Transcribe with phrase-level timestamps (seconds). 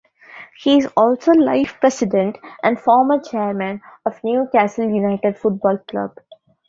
[0.59, 6.17] He is also life president and former chairman of Newcastle United football club.